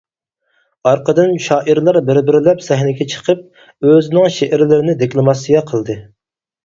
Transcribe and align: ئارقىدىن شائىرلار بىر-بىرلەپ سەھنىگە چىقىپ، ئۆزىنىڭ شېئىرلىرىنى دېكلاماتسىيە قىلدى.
ئارقىدىن 0.91 1.33
شائىرلار 1.47 1.99
بىر-بىرلەپ 2.07 2.65
سەھنىگە 2.69 3.07
چىقىپ، 3.13 3.45
ئۆزىنىڭ 3.91 4.27
شېئىرلىرىنى 4.39 4.97
دېكلاماتسىيە 5.03 5.63
قىلدى. 5.73 5.99